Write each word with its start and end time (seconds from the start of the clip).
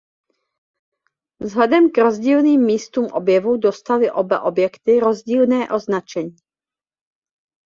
Vzhledem 1.39 1.91
k 1.91 1.97
rozdílným 1.97 2.65
místům 2.65 3.05
objevu 3.11 3.57
dostaly 3.57 4.11
oba 4.11 4.41
objekty 4.41 4.99
rozdílné 4.99 5.69
označení. 5.75 6.35